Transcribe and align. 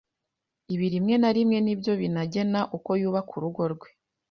Ibi 0.73 0.87
rimwe 0.93 1.15
na 1.21 1.29
rimwe 1.35 1.57
ni 1.65 1.73
byo 1.79 1.91
binagena 2.01 2.59
uko 2.77 2.89
yubaka 3.01 3.31
urugo 3.37 3.63
rwe 3.73 3.89